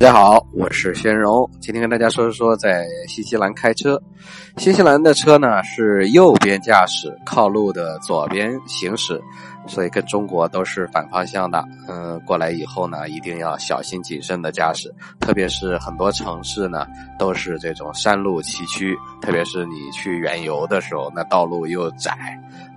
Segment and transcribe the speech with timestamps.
[0.00, 4.00] 大家好，我是轩荣，今天跟大家说一说在新西兰开车。
[4.56, 9.20] 新西兰的车呢是右边驾驶，靠路的左边行驶，
[9.68, 11.64] 所以跟中国都是反方向的。
[11.86, 16.86] 嗯，过来以后呢，一定要小心谨慎的驾驶，特别是很多城市呢
[17.18, 22.12] 都是这种山路崎岖，特别是你去远游的时候，那道路又窄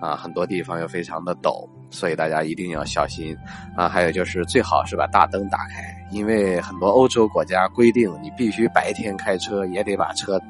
[0.00, 3.36] 啊，很多地方又非常的陡，所以大家一定要小心
[3.76, 3.88] 啊。
[3.88, 5.96] 还有就是最好是把大灯打开。
[6.10, 10.40] 因为很多欧洲国家规定，你必须白天开车也得把车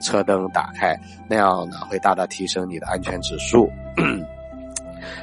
[0.00, 3.70] 车灯打开，那样呢会大大提升你的安全指数。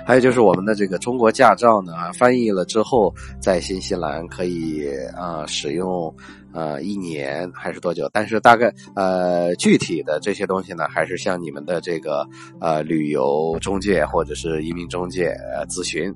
[0.05, 6.13] 还有就是我们的这个中国驾照呢，翻译了之后，在新西兰可以啊使用
[6.53, 8.09] 呃一年还是多久？
[8.13, 12.27] 但是大概呃具体的这些东西呢，还是向你们的这个
[12.59, 15.35] 呃旅游中介或者是移民中介
[15.69, 16.13] 咨询。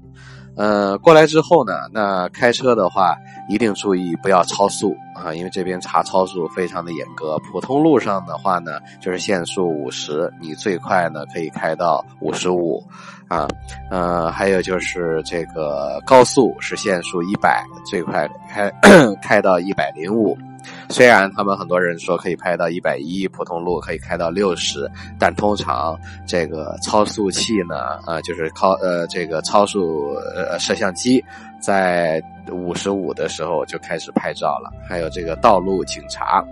[0.58, 3.16] 呃，过来之后呢，那开车的话
[3.50, 7.38] 一定注意不要超速啊，因为这边查超速非常的严格。
[7.52, 12.84] 普通路上的话呢，就是限速五十，你最快呢可以开到五十五
[13.28, 13.48] 啊。
[13.90, 18.72] 呃，还有就是这个高速是限速一百，最快开
[19.22, 20.38] 开到一百零五。
[20.90, 31.24] 虽然他们很多人说可以拍到一百一，普通路可以开到六十，但通常这个超速器呢，呃，就是靠呃这个超速呃摄像机，
[31.60, 34.72] 在五十五的时候就开始拍照了。
[34.88, 36.44] 还有这个道路警察。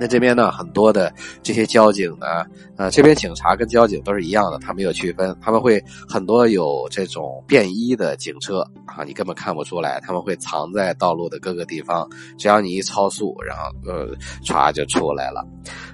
[0.00, 1.12] 那这边呢，很多的
[1.42, 2.26] 这些交警呢，
[2.76, 14.08] 呃，这边警察跟交警都是一样的，他没有区分，他们会很多有这种便衣的警车啊，你根本看不出来，他们会藏在道路的各个地方，只要你一超速，然后呃，
[14.44, 15.46] 唰就出来了，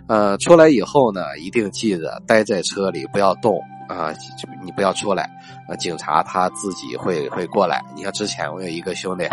[0.09, 3.62] 呃，出来以后呢，一定记着待在车里不要动。
[3.89, 4.12] 啊，
[4.62, 5.31] 你不要出来，
[5.67, 7.83] 呃，警察他自己会会过来。
[7.97, 9.27] 你看之前我有一个兄弟，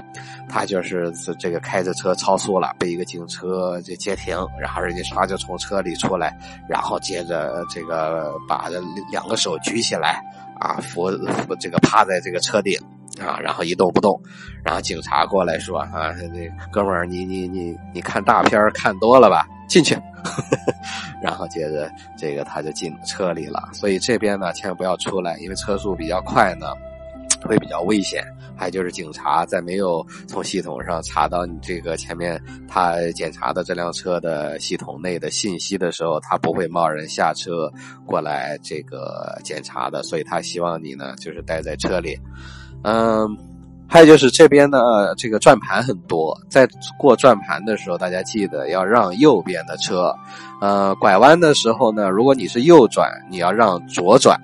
[0.48, 6.34] 他就是这个开着车超速了，被一个警车就截停，然后人家唰就从车里出来，
[6.70, 10.24] 然后接着这个把这两个手举起来，
[10.58, 11.12] 啊，扶
[11.46, 12.80] 扶这个趴在这个车顶，
[13.20, 14.18] 啊，然后一动不动，
[14.64, 19.46] 然后警察过来说啊，那哥们儿，你你你你看大片看多了吧？
[19.68, 19.96] 进去，
[21.22, 23.70] 然后接着这个他就进车里了。
[23.74, 26.68] 所以这边呢，千万不要出来，因为车速比较快呢，
[27.44, 28.24] 会比较危险。
[28.58, 37.70] 还有就是警察在没有从系统上查到你这个前面他检查的这辆车的系统内的信息的时候，他不会贸然下车
[38.06, 40.02] 过来这个检查的。
[40.04, 42.18] 所以他希望你呢，就是待在车里，
[42.84, 43.55] 嗯。
[43.96, 44.78] 还有就是这边呢，
[45.16, 46.68] 这个转盘很多，在
[47.00, 50.14] 过转盘的时候，大家记得要让右边的车，
[50.60, 54.38] 呃，拐弯的时候呢，如果你是右转，你要让左转，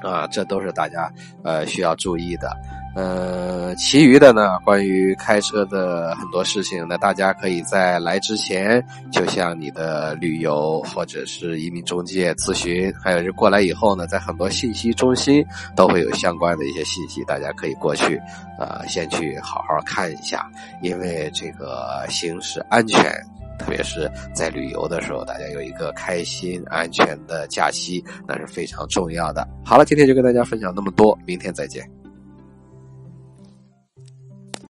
[0.00, 1.10] 啊，这都是大家
[1.42, 2.56] 呃需要注意的。
[2.94, 15.42] 呃，其余的呢，关于开车的很多事情，那大家可以在来之前就向你的旅游或者是移民中介咨询，还有就过来以后呢，在很多信息中心
[15.74, 18.20] 都会有相关的一些信息，大家可以过去，
[18.58, 20.46] 呃，先去好好看一下，
[20.82, 23.02] 因为这个行驶安全，
[23.58, 29.48] 特别是在旅游的时候，大家有一个开心安全的假期，那是非常重要的。
[29.64, 32.01] 好了，今天就跟大家分享那么多，明天再见。